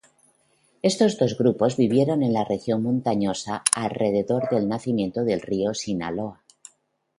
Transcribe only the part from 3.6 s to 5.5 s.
alrededor del nacimiento del